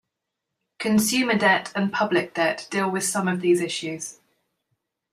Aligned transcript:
Consumer 0.79 1.37
debt 1.37 1.71
and 1.75 1.93
public 1.93 2.33
debt 2.33 2.67
deal 2.71 2.89
with 2.89 3.03
some 3.03 3.27
of 3.27 3.39
these 3.39 3.61
issues. 3.61 4.17